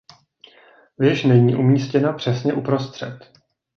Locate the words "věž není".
0.97-1.55